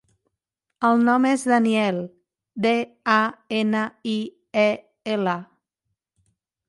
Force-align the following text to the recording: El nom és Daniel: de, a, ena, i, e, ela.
El 0.87 1.03
nom 1.09 1.25
és 1.31 1.43
Daniel: 1.51 1.99
de, 2.67 2.73
a, 3.17 3.21
ena, 3.61 3.85
i, 4.15 4.17
e, 4.65 4.69
ela. 5.19 5.37